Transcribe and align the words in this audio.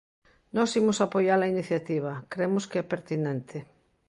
Nós 0.55 0.71
imos 0.81 0.97
apoiar 1.05 1.39
a 1.41 1.51
iniciativa, 1.55 2.13
cremos 2.33 2.63
que 2.69 2.77
é 2.83 2.85
pertinente. 2.93 3.57